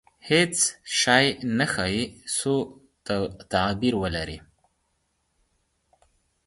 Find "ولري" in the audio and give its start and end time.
4.01-4.37